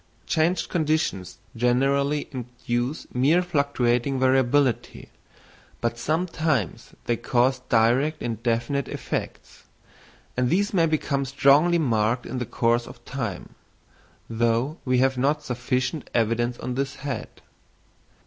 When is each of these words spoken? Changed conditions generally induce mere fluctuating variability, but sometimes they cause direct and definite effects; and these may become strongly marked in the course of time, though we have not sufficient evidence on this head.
Changed 0.25 0.67
conditions 0.67 1.37
generally 1.55 2.27
induce 2.31 3.05
mere 3.13 3.43
fluctuating 3.43 4.19
variability, 4.19 5.09
but 5.79 5.95
sometimes 5.99 6.95
they 7.05 7.15
cause 7.15 7.59
direct 7.69 8.19
and 8.23 8.41
definite 8.41 8.87
effects; 8.87 9.65
and 10.35 10.49
these 10.49 10.73
may 10.73 10.87
become 10.87 11.23
strongly 11.23 11.77
marked 11.77 12.25
in 12.25 12.39
the 12.39 12.47
course 12.47 12.87
of 12.87 13.05
time, 13.05 13.53
though 14.27 14.77
we 14.85 14.97
have 14.97 15.19
not 15.19 15.43
sufficient 15.43 16.09
evidence 16.15 16.57
on 16.57 16.73
this 16.73 16.95
head. 16.95 17.29